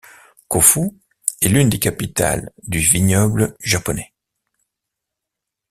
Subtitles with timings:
[0.49, 0.99] Kōfu
[1.43, 4.11] est l'une des capitales du vignobles japonais.